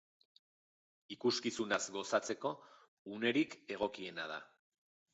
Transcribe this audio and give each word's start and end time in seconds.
Ikuskizunaz 1.17 1.79
gozatzeko 1.97 2.55
unerik 3.21 3.57
egokiena 3.79 4.31
da. 4.37 4.45